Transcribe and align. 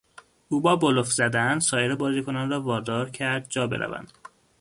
او 0.49 0.61
با 0.61 0.75
بلوف 0.75 1.11
زدن 1.13 1.59
سایر 1.59 1.95
بازیکنان 1.95 2.49
را 2.49 2.61
وادار 2.61 3.09
کرد 3.09 3.49
جا 3.49 3.67
بروند. 3.67 4.13